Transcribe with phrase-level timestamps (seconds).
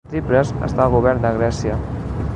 [0.11, 1.79] Tsipras està al govern de Grècia